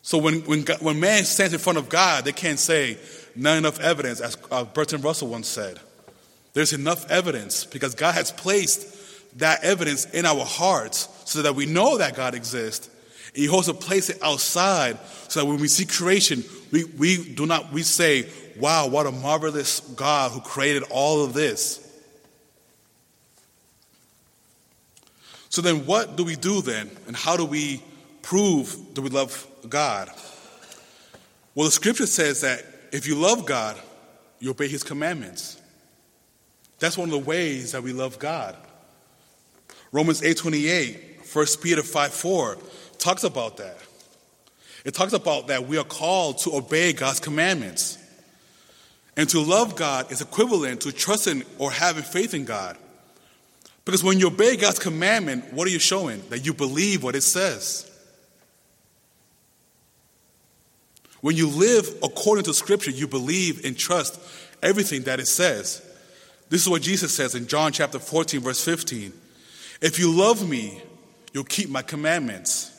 [0.03, 2.99] So when, when, when man stands in front of God, they can't say,
[3.37, 5.79] not enough evidence, as uh, Bertrand Russell once said.
[6.53, 11.67] There's enough evidence because God has placed that evidence in our hearts so that we
[11.67, 12.89] know that God exists.
[13.29, 17.47] And He also placed it outside so that when we see creation, we, we do
[17.47, 21.87] not, we say, wow, what a marvelous God who created all of this.
[25.49, 26.91] So then, what do we do then?
[27.09, 27.83] And how do we
[28.23, 30.09] prove that we love God?
[31.55, 33.77] Well, the scripture says that if you love God,
[34.39, 35.60] you obey his commandments.
[36.81, 38.57] That's one of the ways that we love God.
[39.93, 42.59] Romans 8:28, 1 Peter 5 4
[42.99, 43.77] talks about that.
[44.85, 47.99] It talks about that we are called to obey God's commandments.
[49.17, 52.79] And to love God is equivalent to trusting or having faith in God.
[53.85, 56.23] Because when you obey God's commandment, what are you showing?
[56.31, 57.91] That you believe what it says.
[61.21, 64.19] When you live according to Scripture, you believe and trust
[64.63, 65.83] everything that it says.
[66.51, 69.13] This is what Jesus says in John chapter 14, verse 15.
[69.81, 70.83] If you love me,
[71.33, 72.71] you'll keep my commandments.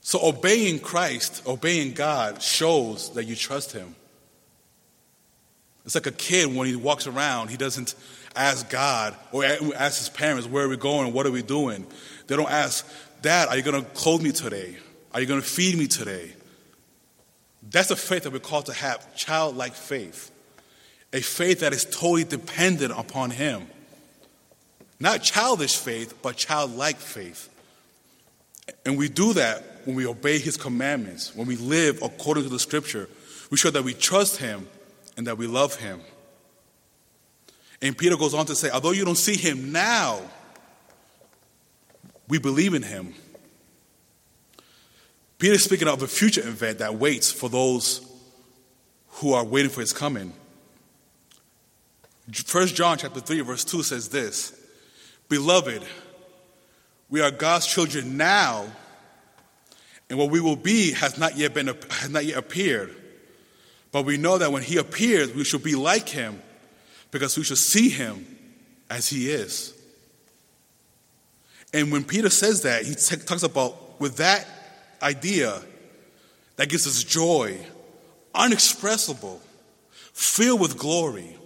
[0.00, 3.94] So obeying Christ, obeying God, shows that you trust Him.
[5.84, 7.94] It's like a kid when he walks around, he doesn't
[8.34, 11.12] ask God or ask his parents, Where are we going?
[11.12, 11.86] What are we doing?
[12.26, 12.86] They don't ask,
[13.20, 14.76] Dad, are you going to clothe me today?
[15.12, 16.32] Are you going to feed me today?
[17.70, 20.30] That's a faith that we're called to have childlike faith,
[21.14, 23.68] a faith that is totally dependent upon Him.
[24.98, 27.48] Not childish faith, but childlike faith.
[28.84, 32.58] And we do that when we obey His commandments, when we live according to the
[32.58, 33.08] Scripture.
[33.50, 34.68] We show that we trust Him
[35.16, 36.00] and that we love Him.
[37.80, 40.20] And Peter goes on to say, although you don't see Him now,
[42.26, 43.14] we believe in Him.
[45.38, 48.04] Peter is speaking of a future event that waits for those
[49.08, 50.32] who are waiting for his coming.
[52.26, 54.58] 1 John chapter 3 verse 2 says this,
[55.28, 55.82] Beloved,
[57.10, 58.66] we are God's children now,
[60.08, 62.94] and what we will be has not yet been has not yet appeared.
[63.92, 66.42] But we know that when he appears, we shall be like him,
[67.10, 68.26] because we shall see him
[68.90, 69.72] as he is.
[71.72, 74.46] And when Peter says that, he talks about with that
[75.02, 75.60] idea
[76.56, 77.58] that gives us joy,
[78.34, 79.40] unexpressible,
[80.12, 81.36] filled with glory,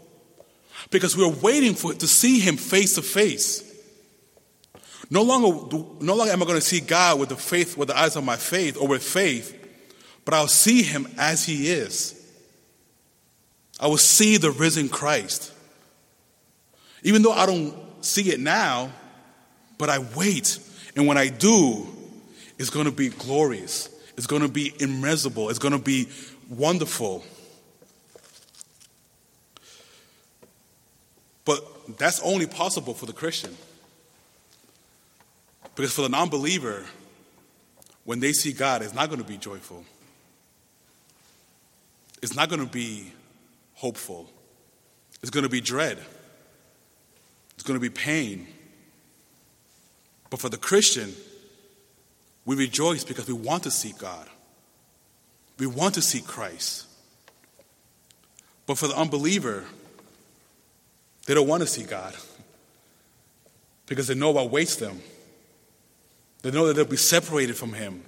[0.91, 3.65] because we're waiting for to see Him face to face.
[5.11, 7.99] No longer, no longer am I going to see God with the faith, with the
[7.99, 9.55] eyes of my faith or with faith,
[10.25, 12.15] but I'll see Him as He is.
[13.81, 15.53] I will see the risen Christ.
[17.03, 18.91] Even though I don't see it now,
[19.79, 20.59] but I wait.
[20.97, 21.87] And when I do,
[22.59, 26.09] is going to be glorious, it's going to be immeasurable, it's going to be
[26.51, 27.25] wonderful.
[31.49, 33.57] But that's only possible for the Christian.
[35.75, 36.85] Because for the non believer,
[38.05, 39.83] when they see God, it's not going to be joyful.
[42.21, 43.13] It's not going to be
[43.77, 44.29] hopeful.
[45.23, 45.97] It's going to be dread.
[47.55, 48.47] It's going to be pain.
[50.29, 51.15] But for the Christian,
[52.45, 54.29] we rejoice because we want to see God.
[55.59, 56.85] We want to see Christ.
[58.67, 59.65] But for the unbeliever,
[61.29, 62.17] They don't want to see God
[63.85, 64.99] because they know what awaits them.
[66.41, 68.03] They know that they'll be separated from Him.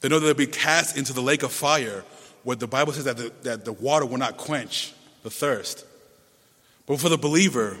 [0.00, 2.04] They know that they'll be cast into the lake of fire
[2.44, 4.94] where the Bible says that the, that the water will not quench
[5.24, 5.84] the thirst.
[6.86, 7.78] But for the believer,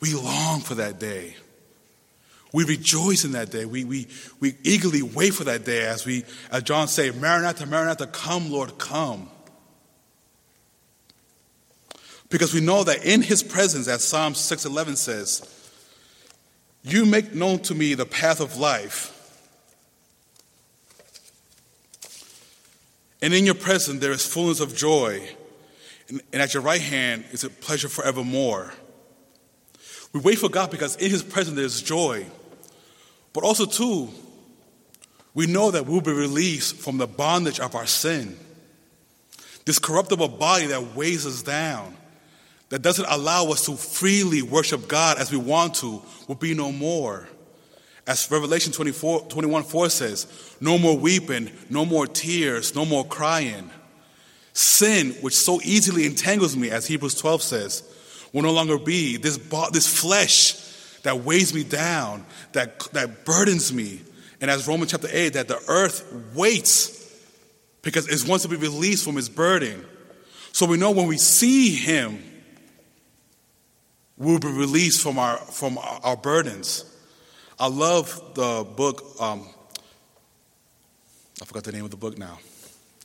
[0.00, 1.36] we long for that day.
[2.52, 3.64] We rejoice in that day.
[3.64, 4.08] We, we,
[4.40, 8.76] we eagerly wait for that day as we, as John say, Maranatha, Maranatha, come, Lord,
[8.76, 9.30] come.
[12.30, 15.42] Because we know that in his presence, as Psalm 6.11 says,
[16.82, 19.16] you make known to me the path of life.
[23.20, 25.28] And in your presence there is fullness of joy.
[26.08, 28.72] And, and at your right hand is a pleasure forevermore.
[30.12, 32.26] We wait for God because in his presence there's joy.
[33.32, 34.08] But also, too,
[35.34, 38.36] we know that we'll be released from the bondage of our sin.
[39.64, 41.96] This corruptible body that weighs us down,
[42.70, 46.72] that doesn't allow us to freely worship God as we want to, will be no
[46.72, 47.28] more.
[48.06, 53.70] As Revelation 24, 21 4 says, no more weeping, no more tears, no more crying.
[54.52, 57.82] Sin, which so easily entangles me, as Hebrews 12 says,
[58.32, 59.16] will no longer be.
[59.16, 59.36] This,
[59.72, 60.54] this flesh
[61.02, 64.00] that weighs me down, that, that burdens me.
[64.40, 66.98] And as Romans chapter 8, that the earth waits
[67.82, 69.84] because it wants to be released from its burden.
[70.52, 72.22] So we know when we see him,
[74.20, 76.84] we'll be released from our, from our burdens.
[77.58, 79.48] I love the book, um,
[81.40, 82.38] I forgot the name of the book now.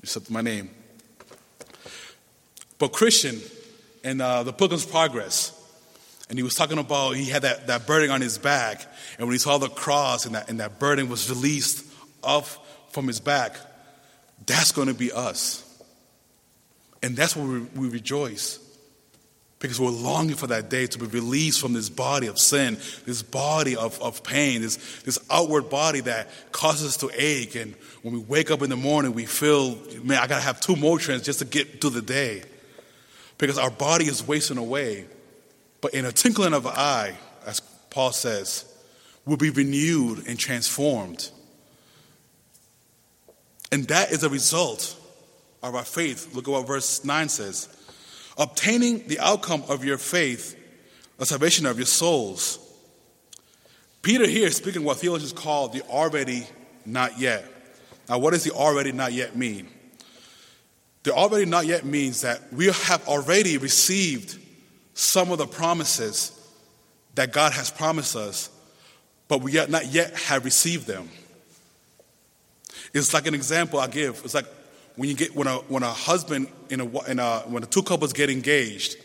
[0.03, 0.70] Said my name.
[2.78, 3.41] But Christian
[4.03, 5.51] in uh, the Pilgrim's Progress,
[6.30, 8.86] and he was talking about he had that, that burden on his back.
[9.18, 11.86] And when he saw the cross and that, and that burden was released
[12.24, 12.59] off
[12.91, 13.55] from his back,
[14.45, 15.63] that's going to be us.
[17.01, 18.59] And that's where we, we rejoice.
[19.59, 23.23] Because we're longing for that day to be released from this body of sin, this
[23.23, 27.55] body of, of pain, this, this outward body that causes us to ache.
[27.55, 30.59] And when we wake up in the morning, we feel, man, I got to have
[30.59, 32.43] two Motrins just to get through the day.
[33.37, 35.05] Because our body is wasting away.
[35.81, 38.65] But in a twinkling of an eye, as Paul says,
[39.25, 41.29] we'll be renewed and transformed.
[43.71, 44.97] And that is a result
[45.63, 46.33] of our faith.
[46.33, 47.74] Look at what verse 9 says
[48.38, 50.57] obtaining the outcome of your faith,
[51.17, 52.59] the salvation of your souls.
[54.01, 56.45] Peter here is speaking what theologians call the already
[56.86, 57.45] not yet.
[58.07, 59.67] Now, what does the already not yet mean?
[61.03, 64.38] The already not yet means that we have already received
[64.93, 66.31] some of the promises
[67.15, 68.49] that God has promised us,
[69.27, 71.09] but we yet not yet have received them.
[72.93, 74.21] It's like an example I give.
[74.23, 74.45] It's like
[74.95, 77.83] when you get when a when a husband in a, in a when the two
[77.83, 78.97] couples get engaged,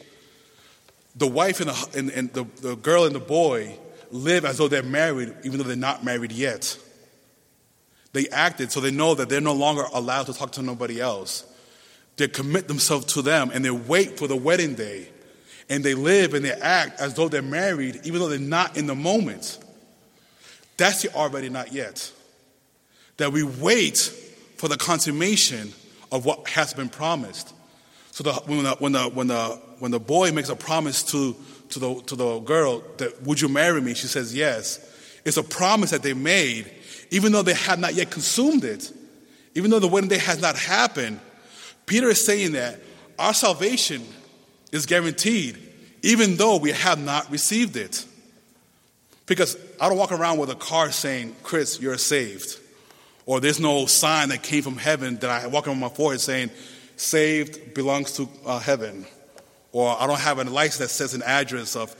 [1.16, 3.76] the wife and the and, and the, the girl and the boy
[4.10, 6.78] live as though they're married, even though they're not married yet.
[8.12, 11.44] They acted so they know that they're no longer allowed to talk to nobody else.
[12.16, 15.08] They commit themselves to them and they wait for the wedding day
[15.68, 18.86] and they live and they act as though they're married, even though they're not in
[18.86, 19.58] the moment.
[20.76, 22.10] That's the already not yet.
[23.18, 24.12] That we wait
[24.60, 25.72] for the consummation
[26.12, 27.54] of what has been promised.
[28.10, 31.34] So the, when, the, when, the, when, the, when the boy makes a promise to,
[31.70, 33.94] to, the, to the girl that, would you marry me?
[33.94, 34.78] She says yes.
[35.24, 36.70] It's a promise that they made,
[37.10, 38.92] even though they have not yet consumed it.
[39.54, 41.20] Even though the wedding day has not happened,
[41.86, 42.78] Peter is saying that
[43.18, 44.02] our salvation
[44.72, 45.56] is guaranteed,
[46.02, 48.04] even though we have not received it.
[49.24, 52.59] Because I don't walk around with a card saying, Chris, you're saved.
[53.30, 56.50] Or there's no sign that came from heaven that I walk on my forehead saying,
[56.96, 59.06] saved belongs to uh, heaven.
[59.70, 61.92] Or I don't have a license that says an address of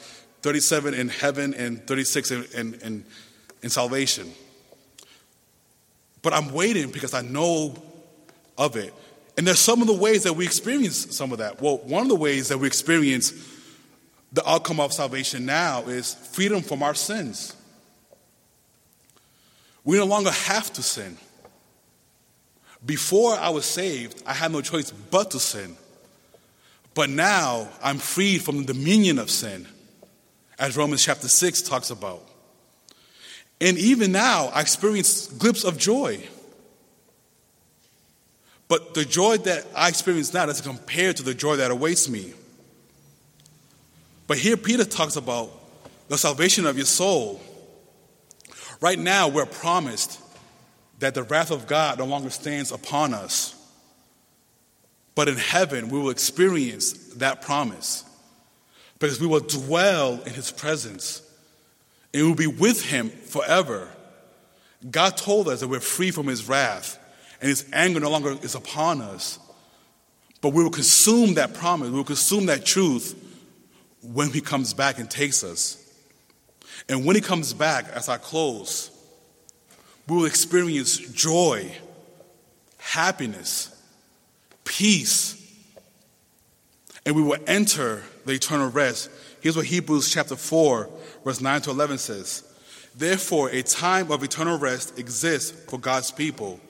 [0.43, 3.05] 37 in heaven and 36 in, in, in,
[3.63, 4.29] in salvation.
[6.21, 7.77] But I'm waiting because I know
[8.59, 8.93] of it.
[9.39, 11.63] And there's some of the ways that we experience some of that.
[11.63, 13.33] Well, one of the ways that we experience
[14.33, 17.55] the outcome of salvation now is freedom from our sins.
[19.85, 21.17] We no longer have to sin.
[22.85, 25.77] Before I was saved, I had no choice but to sin.
[26.95, 29.67] But now I'm freed from the dominion of sin,
[30.59, 32.27] as Romans chapter 6 talks about.
[33.61, 36.27] And even now, I experience glimpses of joy.
[38.69, 42.33] But the joy that I experience now doesn't compare to the joy that awaits me.
[44.27, 45.51] But here Peter talks about
[46.09, 47.41] the salvation of your soul.
[48.81, 50.21] Right now, we're promised
[50.99, 53.55] that the wrath of God no longer stands upon us.
[55.15, 58.05] But in heaven, we will experience that promise.
[59.01, 61.23] because we will dwell in his presence
[62.13, 63.89] and we will be with him forever.
[64.89, 66.99] God told us that we're free from his wrath
[67.41, 69.39] and his anger no longer is upon us.
[70.43, 73.15] But we will consume that promise, we will consume that truth
[74.03, 75.77] when he comes back and takes us.
[76.89, 78.91] And when he comes back, as I close,
[80.09, 81.73] we will experience joy,
[82.79, 83.77] happiness,
[84.65, 85.37] peace,
[87.07, 89.11] and we will enter the eternal rest.
[89.41, 90.91] Here's what Hebrews chapter 4,
[91.25, 92.45] verse 9 to 11 says
[92.95, 96.61] Therefore, a time of eternal rest exists for God's people.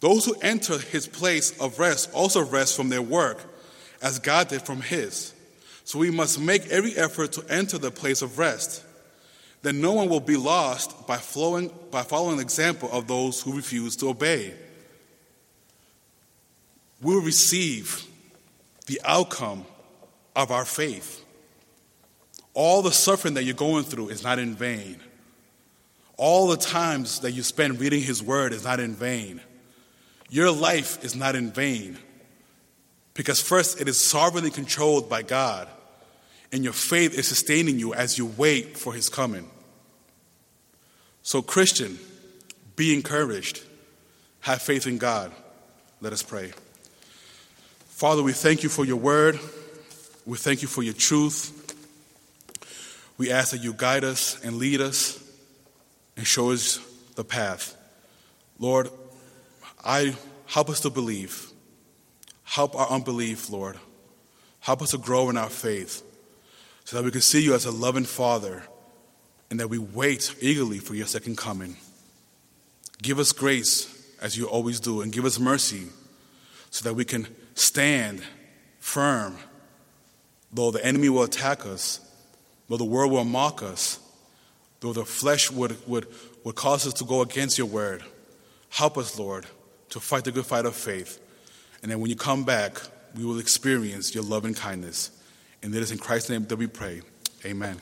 [0.00, 3.40] Those who enter his place of rest also rest from their work,
[4.02, 5.32] as God did from his.
[5.84, 8.83] So we must make every effort to enter the place of rest.
[9.64, 13.56] Then no one will be lost by, flowing, by following the example of those who
[13.56, 14.52] refuse to obey.
[17.00, 18.04] We will receive
[18.86, 19.64] the outcome
[20.36, 21.24] of our faith.
[22.52, 25.00] All the suffering that you're going through is not in vain.
[26.18, 29.40] All the times that you spend reading His Word is not in vain.
[30.28, 31.96] Your life is not in vain
[33.14, 35.68] because, first, it is sovereignly controlled by God,
[36.52, 39.48] and your faith is sustaining you as you wait for His coming.
[41.24, 41.98] So, Christian,
[42.76, 43.62] be encouraged.
[44.40, 45.32] Have faith in God.
[46.02, 46.52] Let us pray.
[47.88, 49.40] Father, we thank you for your word.
[50.26, 51.50] We thank you for your truth.
[53.16, 55.18] We ask that you guide us and lead us
[56.14, 56.78] and show us
[57.14, 57.74] the path.
[58.58, 58.90] Lord,
[59.82, 60.14] I
[60.44, 61.48] help us to believe.
[62.42, 63.78] Help our unbelief, Lord.
[64.60, 66.02] Help us to grow in our faith
[66.84, 68.62] so that we can see you as a loving Father
[69.54, 71.76] and that we wait eagerly for your second coming.
[73.00, 73.88] Give us grace
[74.20, 75.84] as you always do, and give us mercy
[76.72, 78.20] so that we can stand
[78.80, 79.36] firm.
[80.52, 82.00] Though the enemy will attack us,
[82.68, 84.00] though the world will mock us,
[84.80, 86.08] though the flesh would, would,
[86.42, 88.02] would cause us to go against your word,
[88.70, 89.46] help us, Lord,
[89.90, 91.20] to fight the good fight of faith.
[91.80, 92.80] And then when you come back,
[93.14, 95.12] we will experience your love and kindness.
[95.62, 97.02] And it is in Christ's name that we pray.
[97.44, 97.80] Amen.